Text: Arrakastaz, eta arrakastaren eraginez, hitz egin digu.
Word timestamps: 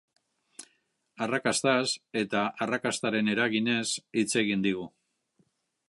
Arrakastaz, 1.25 1.83
eta 2.23 2.47
arrakastaren 2.67 3.31
eraginez, 3.35 3.87
hitz 4.23 4.29
egin 4.45 4.69
digu. 4.69 4.93